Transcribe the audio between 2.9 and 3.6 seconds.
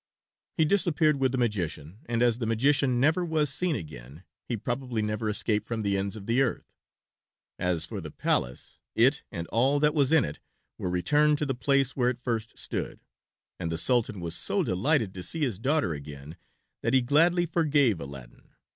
never was